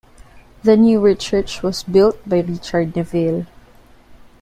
[0.63, 3.45] The newer church was built by Richard Neville.